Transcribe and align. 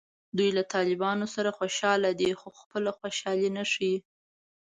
دوی 0.37 0.49
له 0.57 0.63
طالبانو 0.73 1.25
سره 1.35 1.55
خوشحاله 1.57 2.09
دي 2.19 2.29
خو 2.39 2.47
خپله 2.61 2.91
خوشحالي 2.99 3.49
نه 3.57 3.63
ښیي 3.71 3.95